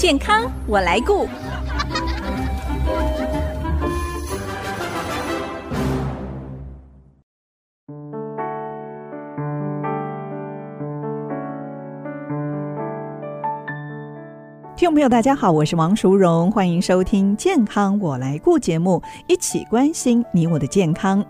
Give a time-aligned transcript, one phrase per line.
[0.00, 1.28] 健康我来顾。
[14.80, 21.22] 听众朋友，大家好，我是王淑荣，欢迎收听《健康我来顾》节目，一起关心你我的健康。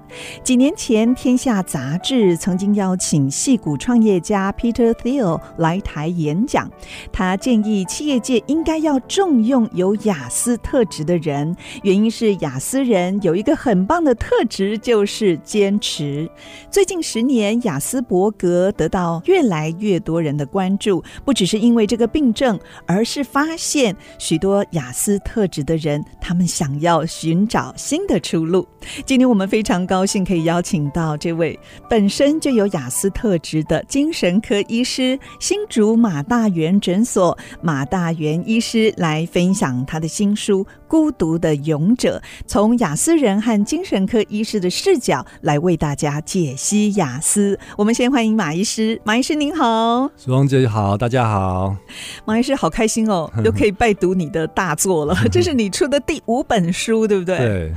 [0.45, 6.71] 几年前，《天下》杂志曾经邀请戏骨创业家 Peter Thiel 来台演讲，
[7.13, 16.31] 他建议企业界应该要重用有雅思特质的人，原因是雅思人有一个很棒的特质，就是坚持。
[16.71, 22.57] 最近十年，雅思伯格得到越来越多人的关注，不只是因为这个病症，
[22.87, 28.68] 而是发发现许多雅思特质的人，他们想要寻找新的出路。
[29.07, 31.58] 今天我们非常高兴可以邀请到这位
[31.89, 47.56] 本身就有雅思特质的精神科医师，新竹马大元诊所马大元医师来分享他的新书《孤独的勇者》，从雅思人和精神科医师的视角来为大家解析雅思。
[47.78, 51.77] 我们先欢迎马医师，马医师您好，苏荣姐好，大家好，
[52.25, 53.31] 马医师好开心哦。
[53.45, 57.39] 又可以拜读你的大作了， 这是你出的第五本书，对不对？
[57.39, 57.72] 对，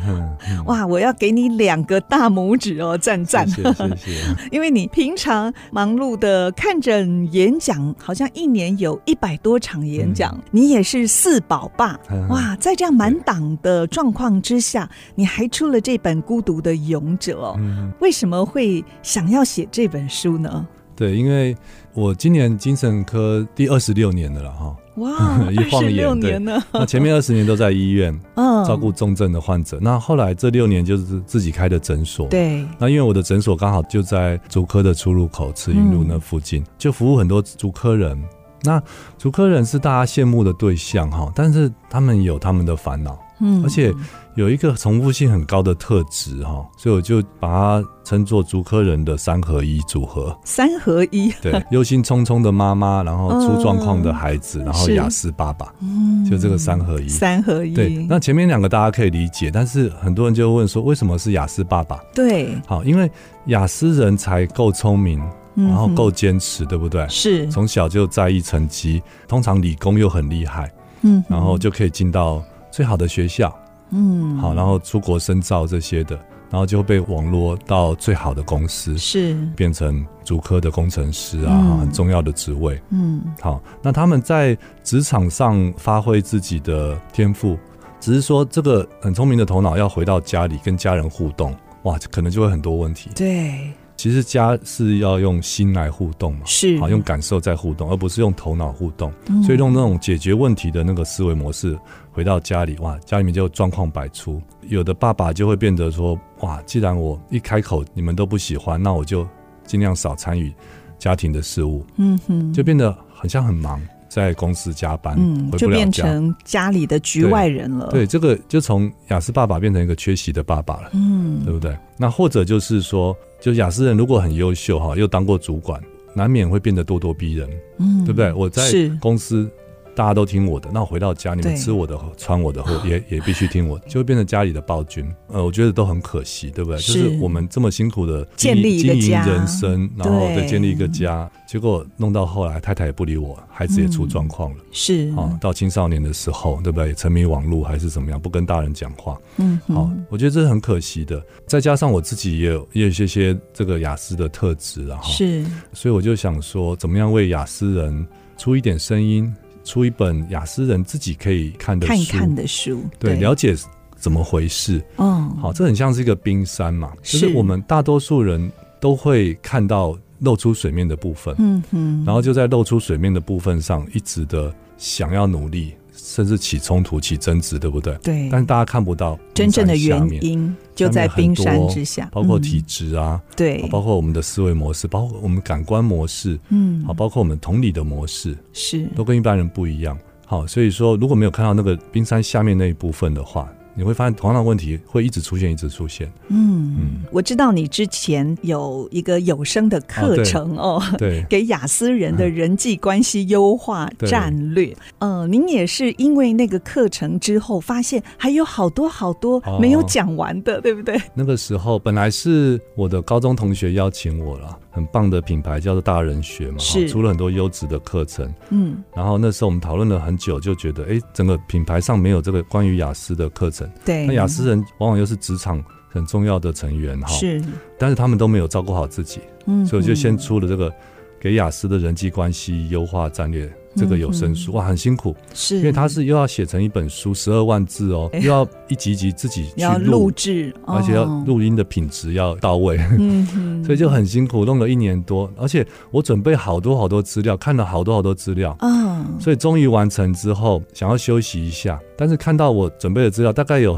[0.65, 3.47] 哇，我要给你两个大拇指哦，赞赞！
[3.47, 4.11] 谢谢，谢谢。
[4.49, 17.59] 因为你平常忙碌的看诊演讲，好像一年有一百多场演讲，嗯、你也是四宝爸，哇，在这样满档的状况之下，你还出了这本《孤独的勇者》哦。
[17.99, 20.65] 为什么会想要写这本书呢？
[20.95, 21.53] 对，因为
[21.93, 24.73] 我今年精神科第二十六年了哈。
[24.97, 25.11] 哇，
[25.51, 29.79] 一晃眼，对，那前面二十年都在医院， 嗯，照顾重症的患者。
[29.81, 32.65] 那后来这六年就是自己开的诊所，对。
[32.79, 38.17] 那因为我的诊所刚好就在竹科的出入口慈云路那附近，就服务很多竹科人。
[38.63, 38.81] 那
[39.17, 43.93] 竹科人是大家羡慕的对象哈，但是他们有他们的烦恼，嗯，而且。
[44.35, 50.35] 有一个重复性很高的特质哈，所以我就把它称作竹科人的三合一组合。
[50.43, 57.07] 三合一，对， 忧心忡忡的妈妈，然后出状况的孩子，嗯、然后雅思爸爸，嗯，就这个三合一。
[57.07, 57.89] 三合一，对。
[58.09, 61.99] 那前面两个大家可以理解，但是很多人就问说，为什么是雅思爸爸？
[62.15, 63.07] 对，好，因为
[63.45, 65.21] 雅思人才够聪明，
[65.55, 67.07] 然后够坚持，对不对？
[67.09, 70.71] 是，从小就在意成绩，通常理工又很厉害，
[71.01, 73.53] 嗯，然后就可以进到最好的学校。
[73.91, 76.15] 嗯，好，然后出国深造这些的，
[76.49, 82.81] 然后就被网络到最好的公司，是变成足科的工程师啊，嗯、很重要的职位。
[82.89, 87.55] 嗯，好，那他们在职场上发挥自己的天赋，
[87.99, 93.11] 只是说这个很聪明的头脑要回到家里跟家人互动，哇，可能就会很多问题。
[93.13, 93.71] 对，
[94.03, 99.09] 其实家是要用心来互动嘛，是，啊，用感受在互动，而不是用头脑互动。
[99.27, 101.79] 嗯、所以用那种解决问题的那个思维模式。
[102.11, 104.41] 回到家里，哇，家里面就状况百出。
[104.63, 109.25] 有的爸爸就会变得说，哇，既然我一开口你们都不喜欢，那我就
[109.65, 110.53] 尽量少参与
[110.99, 111.85] 家庭的事务。
[111.95, 113.81] 嗯哼，就变得很像很忙，
[114.13, 117.87] 在公司加班，嗯，回不了家，就变成家里的局外人了。
[117.89, 120.91] 对，对，这个就从雅思爸爸变成一个缺席的爸爸了。
[120.93, 121.75] 嗯，对不对？
[121.97, 125.81] 那或者就是说，就雅思人如果很优秀哈，又当过主管，
[126.13, 127.49] 难免会变得咄咄逼人。
[127.79, 128.31] 嗯，对不对？
[128.33, 128.63] 我在
[129.01, 129.49] 公司。
[129.95, 135.05] 大家都听我的，那我回到家，你们吃我的、穿我的，也也必须听我，就会变成家里的暴君。
[135.27, 136.79] 呃，我觉得都很可惜，对不对？
[136.79, 144.57] 是就是我们这么辛苦的建立经营人生，然后再建立一个家，结果弄到后来，太太也不理我，孩子也出状况了。
[144.71, 146.93] 是啊、哦，到青少年的时候，对不对？
[146.95, 149.15] 沉迷网络还是怎么样，不跟大人讲话。
[149.37, 151.23] 嗯，好，我觉得这是很可惜的。
[151.45, 158.07] 再加上我自己也有也有一些些这个雅思的特质，然后是，所以我就想说，怎么样为雅思人
[158.37, 159.31] 出一点声音。
[159.63, 163.55] 出一本雅思人自己可以看的书，看一看的书，对，对，了解
[163.95, 164.83] 怎么回事。
[164.97, 175.73] 哦，好，这很像是一个冰山嘛，就是我们大多数人都会看到露出水面的部分，嗯哼，然后就在露出水面的部分上一直的想要努力。
[175.95, 177.95] 甚至起冲突、起争执，对不对？
[178.03, 178.29] 对。
[178.29, 189.97] 但是大家看不到真正的原因，就在冰山之下，包括体质啊，嗯、对，包括我们的思维模式，包括我们感官模式，嗯，好，包括我们同理的模式，是都跟一般人不一样。
[190.25, 193.47] 好，所以说如果没有看到那个冰山下面那一部分的话。
[193.75, 196.11] 你会发现同样的问题会一直出现，一直出现。
[196.29, 204.75] 嗯嗯，我知道你之前有一个有声的课程哦， 对，给雅思人的人际关系优化战略。
[204.99, 210.99] 嗯，您也是因为那个课程之后，发现还有好多好多没有讲完的，对不对？
[211.13, 218.31] 那个时候本来是我的高中同学邀请我了，很棒的品牌叫做大人学嘛，是出了很多优质的课程。
[218.49, 223.62] 嗯，然后那时候我们讨论了很久，就觉得哎，整个品牌上没有这个关于雅思的课程。
[223.85, 227.41] 对，那雅思人往往又是职场很重要的成员哈，是，
[227.77, 230.73] 但是他们都没有照顾好自己，嗯，所以我就先出了这个
[231.19, 233.51] 给雅思的人际关系优化战略。
[233.75, 235.57] 这个有声书哇，很辛苦，是。
[235.57, 253.75] 因为他是又要写成一本书，十二万字哦，又要一集一集自己 去录制，而且要录音的品质要到位，嗯， 所以就很辛苦，弄了一年多，而且我准备好多好多资料，看了好多好多资料，嗯，所以终于完成之后，想要休息一下，但是看到我准备的资料大概有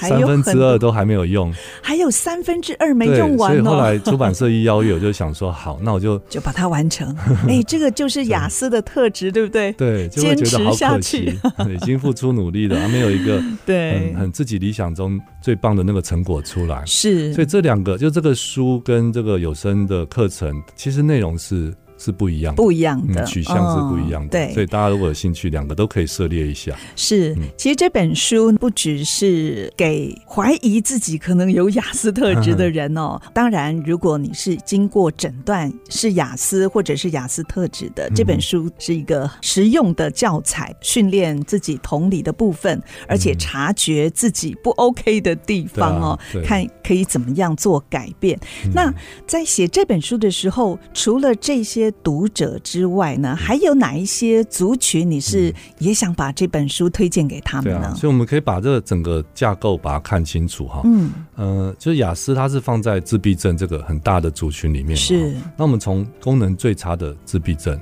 [0.00, 7.16] 三分之二都还没有用，还有三分之二没用完，所以后来出版社一邀约，我就想说好，那我就 就把它完成。
[7.48, 9.32] 哎，这个就是雅思的特质。
[9.32, 9.72] 对不对？
[9.78, 11.32] 对，就会觉得好可惜，
[11.72, 16.82] 已经付出努力了，还没有一个对很自己理想中最棒的那个成果出来。
[16.84, 21.72] 是，所以这两个，就这个书跟这个有声的课程，其实内容是。
[22.02, 23.22] 是不一样，不一样的。
[23.24, 26.76] 取向是不一样的，对，所以大家如果有兴趣，两个都可以涉猎一下。
[26.96, 33.20] 是，其实这本书不只是给怀疑自己可能有雅思特质的人哦。
[33.32, 48.36] 当然，如果你是经过诊断是雅思或者是雅思特质的，这本书是一个实用的教材，训练自己同理的部分，而且察觉自己不 OK 的地方哦，看可以怎么样做改变。
[48.74, 48.92] 那
[49.24, 51.91] 在写这本书的时候，除了这些。
[52.02, 57.80] 读者之外呢，还有哪一些族群你是也想把这本书推荐给他们呢？
[57.80, 60.80] 对啊，所以我们可以把这个整个架构把它看清楚哈。
[60.84, 64.96] 嗯，呃，就是雅思它是放在自闭症这个很大的族群里面。
[64.96, 65.34] 是。
[65.56, 67.78] 那我们从功能最差的自闭症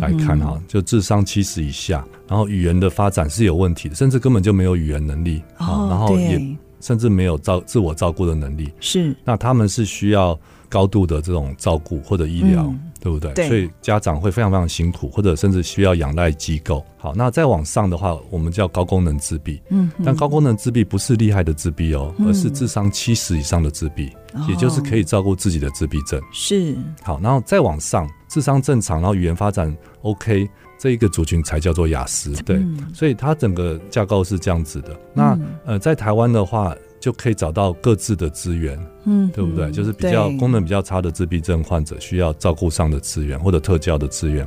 [0.00, 8.70] 来看哈，就智商七十以下，然后语言的发展是有问题的，甚至根本就没有语言能力啊，然后也甚至没有照自我照顾的能力。
[8.80, 9.14] 是。
[9.24, 10.38] 那他们是需要
[10.68, 12.72] 高度的这种照顾或者医疗。
[12.98, 13.32] 对不对？
[13.34, 16.84] 对，所以家长会非常非常辛苦，或者甚至需要仰赖机构。
[16.96, 19.62] 好，那再往上的话，我们叫高功能自闭。
[19.68, 24.10] 嗯，但高功能自闭不是厉害的自闭哦，而是智商七十以上的自闭，
[24.48, 26.20] 也就是可以照顾自己的自闭症。
[26.32, 26.76] 是。
[27.00, 29.72] 好，然后再往上，智商正常，然后语言发展
[30.02, 32.32] OK，这一个族群才叫做雅思。
[32.42, 32.60] 对，
[32.92, 34.98] 所以它整个架构是这样子的。
[35.14, 36.74] 那呃，在台湾的话。
[37.00, 39.70] 就可以找到各自的资源，嗯，对不对？
[39.70, 44.46] 就是比较功能比较差的自闭症患者需要照顾上的资源或者特教的资源，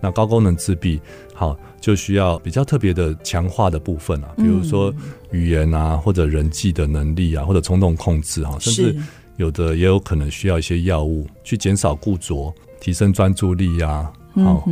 [0.00, 1.00] 那高功能自闭
[1.34, 4.92] 好就需要比较特别的强化的部分啊，比如说
[5.30, 8.96] 语言啊，或者人际的能力啊，或者冲动控制哈，甚至
[9.36, 14.12] 有的也有可能需要一些药物去减少固着，提升专注力啊。
[14.32, 14.64] 好，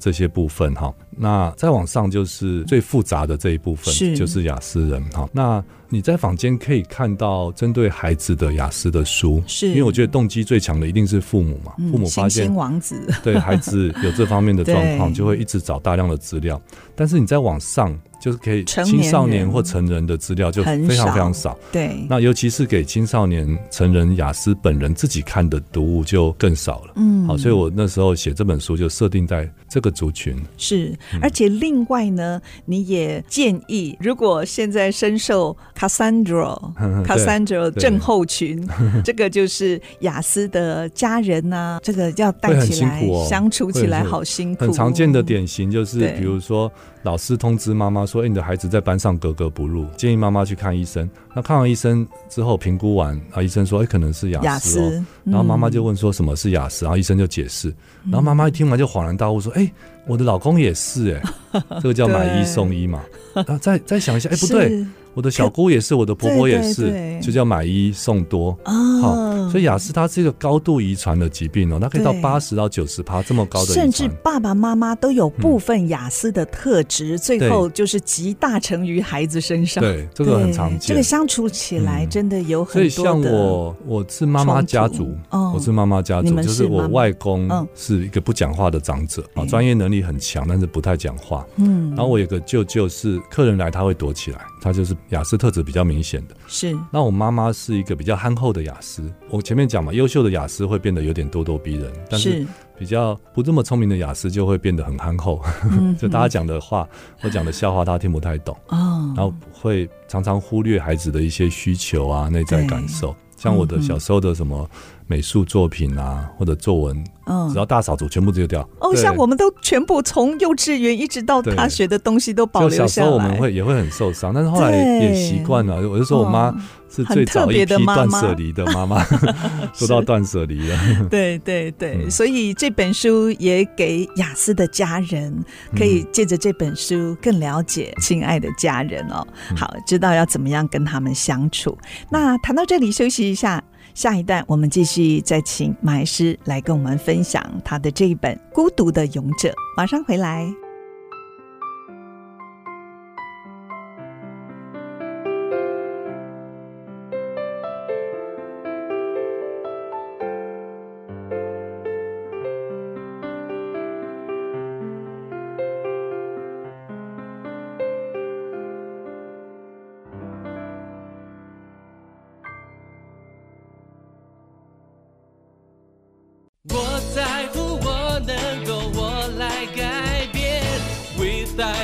[0.00, 5.28] 这些部分哈，那再往上就是最复杂的这一部分，就是雅思人哈。
[5.32, 16.60] 那你在坊间可以看到针对孩子的雅思的书，是因为我觉得动机最强的一定是父母嘛，父母发现王子 对孩子有这方面的状况， 就会一直找大量的资料。
[16.96, 17.96] 但是你再往上。
[18.20, 22.06] 就是可以青少年或成人的资料就非常非常少，对。
[22.08, 26.92] 那尤其是给青少年、成人雅思本人自己看的读物就更少了。
[26.96, 30.42] 嗯，好，所以我那时候写这本书就设定在这个族群。
[30.56, 36.58] 是，而且另外呢，你也建议，如果现在深受 Cassandra
[37.04, 38.66] Cassandra 症候群，
[39.04, 44.64] 这个就是雅思的家人呐，这个要带起来相处起来好辛苦。
[44.64, 46.70] 很常见的典型就是，比如说。
[47.04, 54.90] 老师通知妈妈说：“哎，你的孩子在班上格格不入，建议妈妈去看医生。”那看完医生之后评估完，啊，医生说：“哎，可能是雅思哦。
[54.90, 57.68] 斯”然后妈妈就问说：“什么是雅思？”然后医生就解释。
[58.04, 59.70] 然后妈妈一听完就恍然大悟说：“哎，
[60.06, 61.20] 我的老公也是
[61.52, 63.02] 哎，这个叫买一送一嘛。”
[63.34, 64.86] 然 后再再想一下，哎，不对。
[65.14, 69.00] 我的小姑也是，我的婆婆也是，就叫买一送多啊。
[69.00, 69.14] 好，
[69.48, 79.82] 所以雅思它是一个高度遗传的疾病哦，它可以到八十到九十趴这么高的，甚至爸爸妈妈都有部分雅思的特质，最后就是集大成于孩子身上。
[79.82, 80.80] 对，这个很常见。
[80.80, 82.74] 这个相处起来真的有很多。
[82.74, 91.46] 所以像我，我是妈妈家族，我是妈妈家族，就是我外公是一个不讲话的长者啊，专业能力很强，但是不太讲话。
[91.56, 94.96] 嗯，然后我有个舅舅是客人来他会躲起来，他就是。
[95.10, 99.02] 雅思特质比较明显的是，那我妈妈是一个比较憨厚的雅思。
[99.28, 102.44] 我前面讲嘛，优秀的雅思会变得有点咄咄逼人，但是
[102.78, 105.40] 比较不这么聪明的雅思就会变得很憨厚，
[105.70, 106.88] 嗯、 就大家讲的话
[107.20, 113.14] 或讲的笑话，他听不太懂 哦，然后会常常忽略孩子的一些需求啊、内在感受。
[113.36, 114.68] 像我的小时候的什么
[115.06, 118.66] 美术作品啊，或者作文，嗯，只要大扫除，全部丢掉。
[118.80, 122.88] 哦，像我们都全部从幼稚园一直到大学的东西都保留下来。
[122.88, 125.76] 小时候我们会也会很受伤，但是后来也习惯了。
[125.88, 126.54] 我就说我妈
[126.88, 129.04] 是最早一批断舍离的妈妈，
[129.74, 130.78] 说到断舍离了。
[131.10, 135.44] 对对对，嗯、所以这本书也给雅思的家人
[135.76, 141.76] 可以借着这本书更了解亲爱的家人哦，好，知道要怎么样跟他们相处。
[142.08, 143.62] 那谈到这里，休息一下。
[143.94, 149.48] 下一段，我们继续再请马医师来跟我们分享他的这一本《孤独的勇者》。
[149.76, 150.63] 马上回来。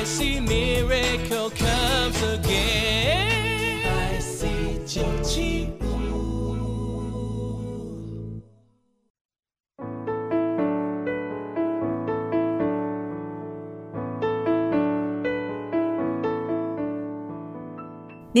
[0.01, 0.70] I see me.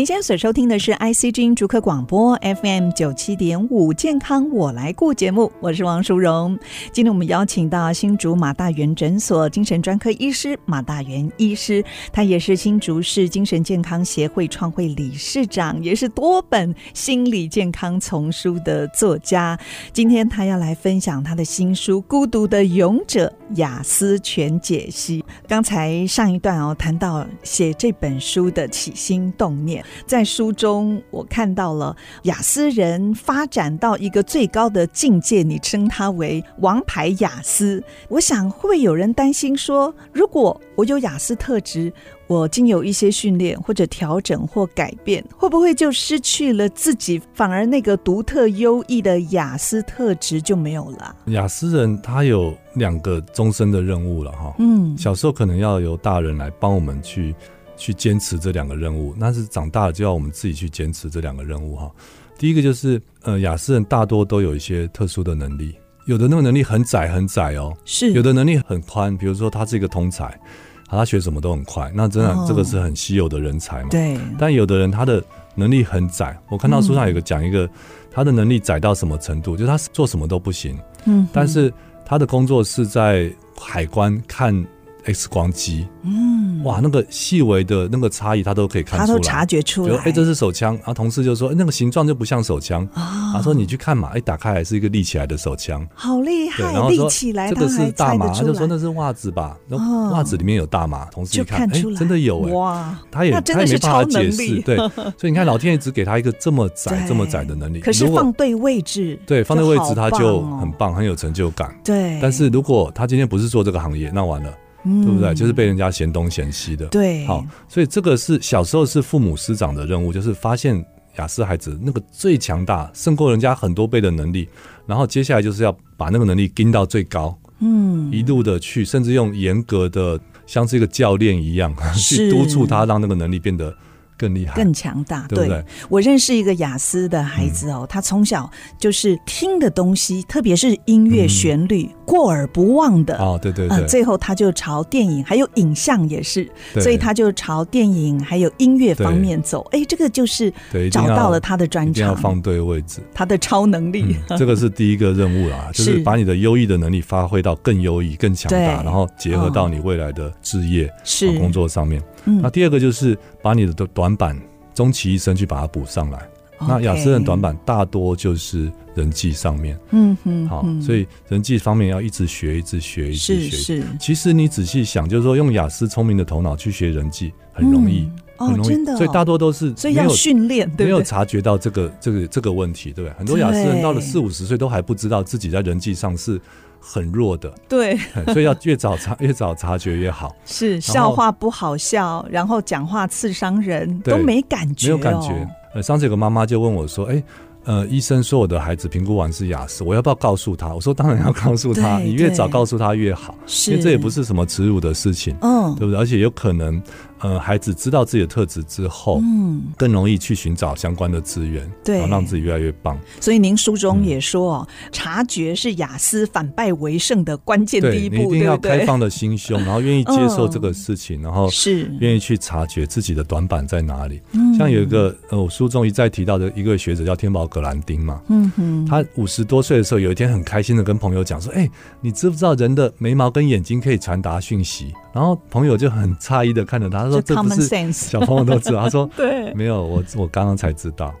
[0.01, 6.57] 您现在所收听的是 IC 之音竹科广播 FM 九七点五健康我来顾节目，我是王淑荣。
[6.91, 19.55] 今天我们邀请到新竹马大元诊所精神专科医师马大元医师，他也是新竹市精神健康协会创会理事长，也是多本心理健康丛书的作家。
[19.93, 25.21] 今天他要来分享他的新书《孤独的勇者雅思全解析》。
[25.47, 29.85] 刚才上一段哦谈到写这本书的起心动念。
[30.05, 37.83] 在书中，我看到了雅思人发展到一个最高的境界，你称他为“王牌雅思”。
[38.09, 41.91] 我想，会不会有人担心说，如果我有雅思特质，
[42.27, 51.15] 我经有一些训练或者调整或改变，会不会就失去了自己，反而那个独特优异的雅思特质就没有了？
[51.25, 57.35] 雅思人他有两个终身的任务了哈，嗯，小时候可能要由大人来帮我们去。
[57.81, 61.91] 去坚持这两个任务，那是长大了就要我们自己去坚持这两个任务哈。
[62.37, 65.73] 第一个就是，呃，雅思人大多都有一些特殊的能力，
[66.05, 70.39] 有的那个能力很窄很窄哦，是有的能力很宽，比如说他是一个通才，
[70.87, 73.89] 他学什么都很快，那真的这个是很稀有的人才嘛。
[73.89, 74.15] 对。
[74.37, 75.23] 但有的人他的
[75.55, 77.67] 能力很窄，我看到书上有个讲一个，
[78.11, 81.73] 他的能力窄到什么程度，就是他做什么都不行，嗯，但是
[82.05, 84.63] 他的工作是在海关看。
[85.03, 89.95] X 光机，嗯，哇，那个细微的那个差异，他都可以看出来，他都察觉出来。
[89.97, 104.77] 哎、欸，这是手枪，然后同事就说，欸、那个形状就不像手枪，啊、哦，说你去看嘛，哎、欸，打开来是一个立起来的手枪，好厉害，然后说立起来，这个是大麻，他就说那是袜子吧，那袜子里面有大麻，同事一看，哎、欸，真的有哎，哇，他也他也没办法解释，对，
[105.17, 114.53] 所以你看老天爷只给他一个这么窄这么窄的能力，可是放对位置，对，放对位置他就很棒，很有成就感，对，但是如果他今天不是做这个行业，那完了。
[114.83, 115.33] 嗯、对不对？
[115.33, 116.85] 就是被人家嫌东嫌西的。
[116.87, 120.83] 对，好，所以这个是小时候是父母师长的任务，就是发现
[121.17, 124.47] 雅思孩子那个最强大，胜过人家很多倍的能力，
[124.85, 133.73] 然后接下来就是要把那个能力盯到最高，嗯，一路的去，甚至用严格的像是一个教练一样 去督促他，让那个能力变得。
[134.17, 135.65] 更厉害、更强大，对不对？
[135.89, 138.47] 我认识一个雅思的孩子哦，嗯、他从小
[138.77, 143.87] 就是听的东西，特别是音乐旋律、嗯、过耳不忘的哦，对对对、呃。
[143.87, 149.65] 最后他就朝电影还有影像也是，所以他就朝电影还有音乐方面走。
[149.71, 150.53] 哎，这个就是
[150.91, 154.37] 找到了他的专长，一定要放对位置，他的超能力、嗯。
[154.37, 162.03] 这个是第一个任务啦， 就是把你的优异的能力发挥到更优异、更强大，然后结合到你未来的职业是工作上面。
[162.25, 164.37] 嗯、那第二个就是把你的短板，
[164.73, 166.19] 终其一生去把它补上来。
[166.67, 173.49] 那雅思人短板大多就是人际上面，嗯哼，好，所以人际方面要一直学，一直学，一直学。
[173.49, 173.83] 是是。
[173.99, 178.67] 其实你仔细想，就是说用雅思聪明的头脑去学人际很容易，嗯、很容易。
[178.67, 178.97] 哦、真的、哦。
[178.97, 183.17] 所以大多都是，所以要训练，对，没有察觉到这个这个这个问题，对不对？
[183.17, 186.39] 很多雅思人到了四五十岁都还不知道自己在人际上是。
[186.83, 187.95] 很弱的，对，
[188.33, 190.35] 所以要越早察越早察觉越好。
[190.45, 195.47] 是笑话不好笑，然后讲话刺伤人都没感觉，没有感觉。
[195.73, 197.23] 呃，上次有个妈妈就问我说：“哎，
[197.63, 203.35] 呃，医生说我的孩子评估完是雅思，我要不要告诉他？”我说：“当然要告诉他，你越早告诉他越好，
[203.67, 205.99] 因为这也不是什么耻辱的事情，嗯，对不对？
[205.99, 206.81] 而且有可能，
[207.21, 212.97] 呃，孩子知道自己的特质之后，嗯，更容易去寻找相关的资源，对，然后让自己越来越棒。
[213.19, 224.21] 所以您书中也说，哦、嗯，察觉是雅思反败为胜的关键第一步，一定要开放的心胸，然后愿意接受这个事情，嗯、然后是愿意去察觉自己的短板在哪里。
[224.33, 234.93] 嗯、像有一个呃，我书中一再提到的一个学者叫天宝格兰丁嘛，嗯哼，他五十多岁的时候，有一天很开心的跟朋友讲说，哎、欸，你知不知道人的眉毛跟眼睛可以传达讯息？
[235.13, 241.13] 然后朋友就很诧异的看着，他说：“这不是小朋友都知道。”他说： “对，没有，我我刚刚才知道。”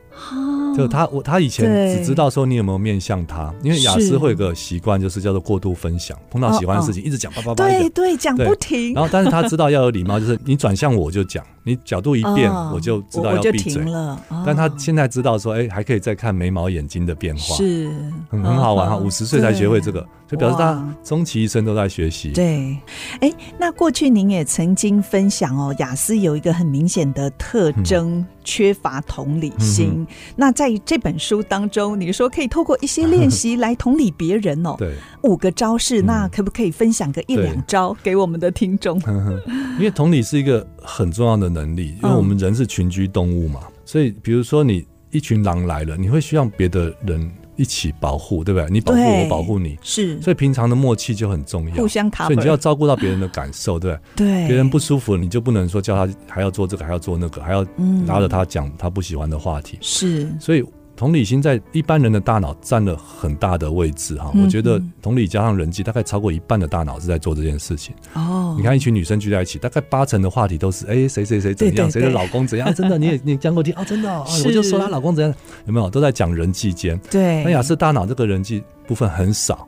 [0.75, 8.93] 就他我他以前只知道说你有没有面向他，因为雅思会有个习惯，就是叫做过度分享，碰到喜欢的事情一直讲叭叭叭，对对，讲不停。
[8.93, 14.19] 然后，但是他知道要有礼貌，就是你转向我就讲，你角度一变我就知道要闭嘴了。
[14.45, 17.89] 但他现在知道说，哎，还可以再看眉毛眼睛的变化，是
[18.29, 18.97] 很很好玩哈。
[18.97, 22.31] 五十岁才学会这个，就表示他终其一生都在学习。
[22.31, 22.77] 对，
[23.19, 28.25] 哎，那过去您也曾经分享哦，雅思有一个很明显的特征。
[28.43, 29.97] 缺乏同理心。
[29.99, 34.73] 嗯、那在这本书当中，你说可以透过一些练习来同理别人哦。
[34.81, 38.99] 对，五个招式，那可不可以分享个一两招给我们的听众？
[39.77, 47.31] 因为同理是一个很重要的能力，因为我们人是群居动物嘛，嗯、所以比如说你一群狼来了，你会需要别的人。
[47.57, 48.67] 一起保护，对不对？
[48.71, 50.19] 你保护我，我保护你，是。
[50.19, 52.25] 所以平常的默契就很重要，互相卡。
[52.25, 54.25] 所以你就要照顾到别人的感受，对不对？
[54.25, 54.47] 对。
[54.47, 57.61] 别人不舒服，你就不能说叫他还要做这个，还要做那个，还要
[58.07, 59.77] 拉着他讲他不喜欢的话题。
[59.79, 60.27] 是。
[60.39, 60.63] 所以。
[61.01, 67.95] 同理心在一般人的大脑占了很大的位置哈，我觉得同理加上人际，大概超过一半的大脑是在做这件事情。
[68.13, 72.71] 哦，你看一群女生聚在一起，大概八成的话题都是哎，谁谁谁怎样，谁的老公怎样？
[72.75, 75.33] 真的，你也你讲过听哦，真的，我就说她老公怎样，
[75.65, 76.95] 有没有都在讲人际间？
[77.09, 79.67] 对，那雅思大脑这个人际部分很少，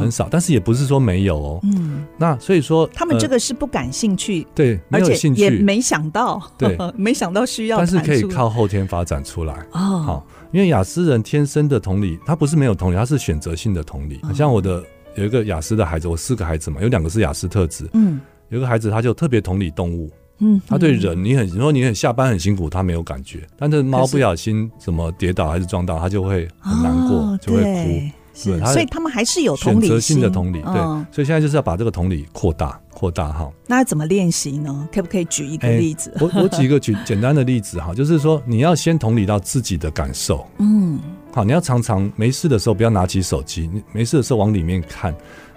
[0.00, 1.60] 很少，但是也不是说没有哦。
[1.62, 9.54] 嗯，那所以说他们这个是不感兴趣，对，没有兴趣，也没想到，对， 没想到需要，但是可以靠后天发展出来。
[9.70, 10.26] 哦，好。
[10.52, 14.20] 因为雅思人天生的同理，他不是没有同理，他是选择性的同理。
[14.34, 17.88] 像我的有一个雅思的孩子，我四个孩子嘛，有两个是雅思特质。
[17.94, 20.10] 嗯，有一个孩子他就特别同理动物。
[20.38, 23.46] 嗯，他对人，你很你说你很下班很辛苦，他没有感觉。
[23.56, 28.00] 但是猫不小心怎么跌倒还是撞到，他就会很难过，就会哭。
[28.34, 30.60] 是，所以他们还是有同理心，选择性的同理。
[30.62, 30.72] 对，
[31.10, 32.78] 所以现在就是要把这个同理扩大。
[32.94, 34.88] 扩大哈，那要怎么练习呢？
[34.94, 36.12] 可不可以举一个例子？
[36.14, 40.46] 欸、我我举一个举简单的例子哈，就是说你要先同理到自己的感受。
[40.60, 41.00] 嗯，
[41.32, 45.12] 好，你要常常没事的时候不要拿起手机，你没事的时候往里面看，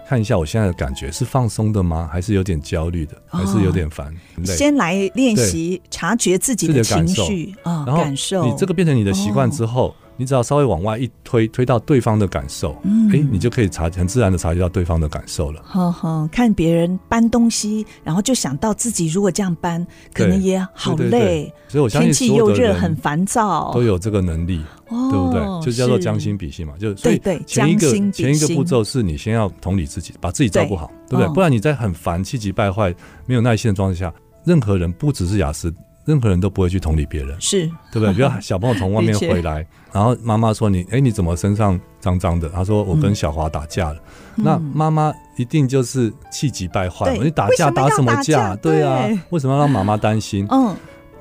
[0.07, 2.09] 看一下我现在的感觉是放松的吗？
[2.11, 3.21] 还是有点焦虑的？
[3.27, 4.11] 还是有点烦？
[4.37, 8.45] 哦、先来练习察觉自己的情绪啊，感受。
[8.45, 9.89] 你这个变成你的习惯之后。
[9.89, 15.61] 哦你只要稍微往外一推，推到对方的感受，嗯，哎，你就可以察很自然的察觉到对方的感受了。
[15.65, 21.51] 呵呵，看别人搬东西，然后就想到自己如果这样搬，可能也好累。
[21.67, 25.41] 所以我相信天气又热，很烦躁，都有这个能力，对不对？
[25.65, 26.73] 就叫做将心比心嘛。
[26.79, 31.27] 就所以前一个前一个步骤是你先要同理自己，把自己照顾好，对不对？
[31.33, 32.93] 不然你在很烦、气急败坏、
[33.25, 34.13] 没有耐心的状态下，
[34.45, 35.73] 任何人不只是亚斯。
[36.05, 38.13] 任何人都不会去同理别人，是对不对？
[38.15, 43.95] 比如小朋友从外面回来，然后妈妈说你：“你哎，你怎么身上脏脏的？”他说：“我跟小华打架了。
[44.37, 48.55] 嗯”那妈妈一定就是气急败坏，对你打架打什么架？
[48.57, 50.45] 对啊，为什么要让妈妈担心？
[50.51, 50.75] 嗯。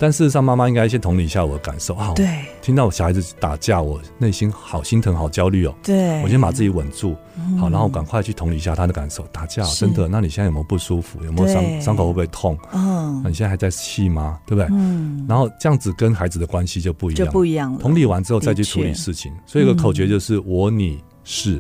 [0.05, 2.13] 但事实上，妈妈应该先同理一下我的感受啊。
[2.15, 2.29] 对，
[2.61, 5.75] 听到我小孩子打架，我内心好心疼，好焦虑哦。
[5.83, 7.17] 对，我先把自己稳住，
[7.59, 9.27] 好，然后赶快去同理一下他的感受。
[9.33, 11.25] 打架真的，那你现在有没有不舒服？
[11.25, 12.55] 有没有伤伤口会不会痛？
[12.75, 14.39] 嗯，那你现在还在气吗？
[14.45, 14.69] 对不对？
[14.73, 15.25] 嗯。
[15.27, 17.79] 然后这样子跟孩子的关系就不一样，就不一样了。
[17.79, 21.59] 同理完之后再去处理事情，所以有个口诀就是我你是。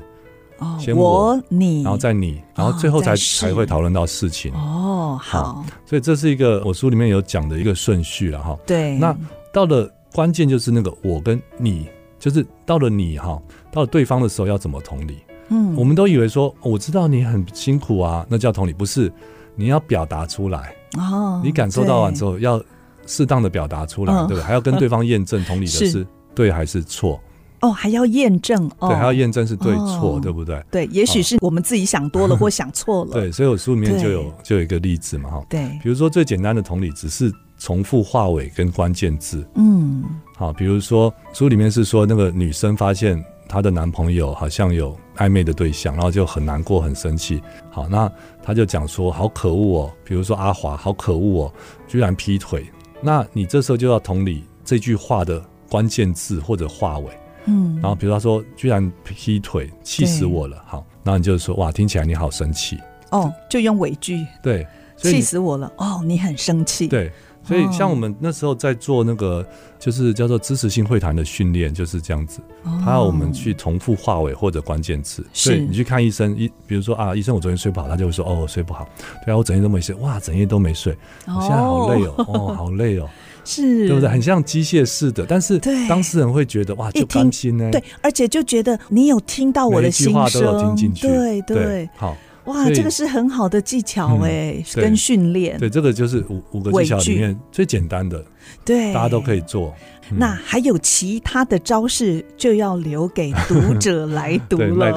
[0.79, 4.53] 先我你，然后再你，然后最后才才会讨论到事情。
[4.55, 8.59] 哦，好，所以这是一个我书里面有讲的一个顺序了哈。
[8.66, 9.16] 对，那
[9.53, 15.18] 到了关键就是那个我跟你，就是到了你哈，到了对方的时候要怎么同理？
[15.48, 19.12] 嗯，我们都以为说我知道你很辛苦啊，那叫同理，不是？
[19.57, 22.61] 你要表达出来哦，你感受到完之后要
[23.07, 24.42] 适当的表达出来，对不对？
[24.42, 27.20] 还要跟对方验证同理的是对还是错。
[27.64, 30.62] 哦，还要验证，对，还要验证是对错，对不对？
[30.70, 33.12] 对，也许是我们自己想多了或想错了。
[33.16, 35.46] 对，所以我书里面就有就有一个例子嘛，哈。
[35.48, 39.46] 对，比如说最简单的同理，只是重复话尾跟关键字。
[39.55, 40.05] 嗯，
[40.37, 47.42] 好，比如说书里面是说那个女生发现她的男朋友好像有暧昧的对象，然后就很难过、很生气。
[47.70, 48.11] 好，那
[48.42, 51.53] 她就讲说：“好可恶哦！”比如说阿华，好可恶哦，
[51.88, 52.66] 居然劈腿。
[53.00, 57.11] 那你这时候就要同理这句话的关键字或者话尾。
[57.46, 60.62] 嗯，然后比如他说居然劈腿，气死我了。
[60.66, 62.78] 好，然后你就说哇，听起来你好生气。
[63.11, 64.26] 哦，就用尾句。
[64.42, 65.70] 对，气死我了。
[65.76, 66.88] 哦，你很生气。
[66.88, 67.12] 对，
[67.44, 69.46] 所以像我们那时候在做那个，
[69.78, 72.40] 就是叫做支持性会谈的训练，就是这样子。
[72.83, 75.24] 他要我们去重复话尾或者关键词。
[75.33, 78.88] 所以你去看医生，医比如说啊，医生我昨天睡不好，他就会说哦，我睡不好。
[79.24, 83.09] 对啊，我整夜都没睡，哇，整夜都没睡，我现在好累哦，哦，好累哦。
[83.44, 84.09] 是，对不对？
[84.09, 87.70] 很像机械式的，但是当事人会觉得哇，就甘心呢。
[87.70, 91.07] 对，而且就觉得你有听到我的心声，都有听进去。
[91.07, 95.59] 对对，好哇，这个是很好的技巧哎，跟训练。
[95.59, 98.22] 对，这个就是五五个技巧里面最简单的，
[98.64, 99.74] 对，大家都可以做。
[100.18, 104.94] 那还有其他的招式，就要留给读者来读 了。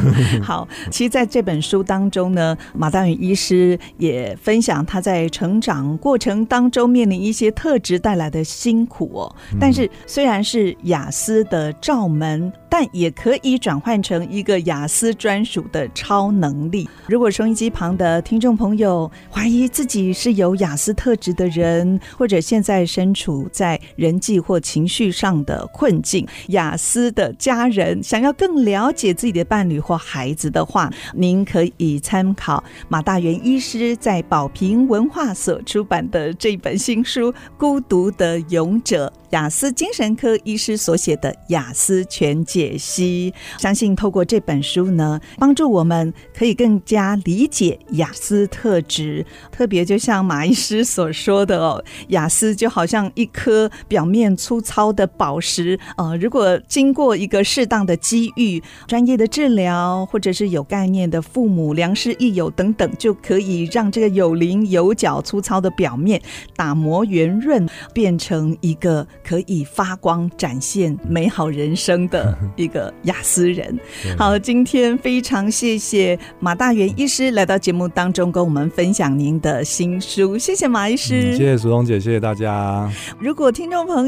[0.42, 9.36] 好，其实在这本书当中呢，马大宇医师也分享他在成长过程当中面临一些特质带来的辛苦哦。
[9.60, 16.88] 但是虽然是雅思的罩门，但也可以转换成一个雅思专属的超能力。
[17.06, 39.12] 如果收音机旁的听众朋友怀疑自己是有雅思特质的人，或者现在身处在人际或情绪上的困境，雅思的家人想要更了解自己的伴侣或孩子的话，您可以参考马大元医师在宝瓶文化所出版的这本新书《孤独的勇者》。
[39.32, 49.26] 雅思精神科医师所写的《雅思全解析》，相信透过这本书呢，帮助我们可以更加理解雅思特质。
[49.52, 66.20] 特别就像马医师所说的哦，雅思就好像一颗表面粗糙的宝石，呃，如果经过一个适当的机遇、专业的治疗，或者是有概念的父母、良师益友等等，就可以让这个有棱有角、粗糙的表面
[66.56, 69.06] 打磨圆润，变成一个。
[69.22, 73.78] 可以发光、展现美好人生的一个雅思人。
[74.16, 80.38] 好，今天非常谢谢马大元医师来到节目当中，跟我们分享您的新书。
[80.38, 82.90] 谢谢马医师，谢谢淑荣姐，谢谢大家。
[83.18, 84.07] 如果听众朋